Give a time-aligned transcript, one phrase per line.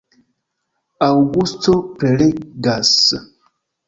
[1.07, 2.95] Aŭgusto prelegas.